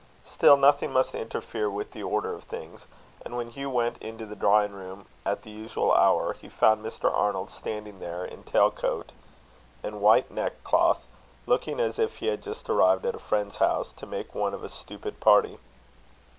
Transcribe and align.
Still, 0.25 0.57
nothing 0.57 0.91
must 0.91 1.13
interfere 1.13 1.69
with 1.69 1.91
the 1.91 2.01
order 2.01 2.33
of 2.33 2.45
things; 2.45 2.87
and 3.23 3.37
when 3.37 3.51
Hugh 3.51 3.69
went 3.69 3.99
into 4.01 4.25
the 4.25 4.35
drawing 4.35 4.71
room 4.71 5.05
at 5.27 5.43
the 5.43 5.51
usual 5.51 5.91
hour, 5.93 6.33
he 6.33 6.49
found 6.49 6.83
Mr. 6.83 7.13
Arnold 7.13 7.51
standing 7.51 7.99
there 7.99 8.25
in 8.25 8.41
tail 8.41 8.71
coat 8.71 9.11
and 9.83 10.01
white 10.01 10.31
neck 10.31 10.63
cloth, 10.63 11.05
looking 11.45 11.79
as 11.79 11.99
if 11.99 12.15
he 12.17 12.25
had 12.25 12.41
just 12.41 12.67
arrived 12.67 13.05
at 13.05 13.13
a 13.13 13.19
friend's 13.19 13.57
house, 13.57 13.93
to 13.93 14.07
make 14.07 14.33
one 14.33 14.55
of 14.55 14.63
a 14.63 14.69
stupid 14.69 15.19
party. 15.19 15.59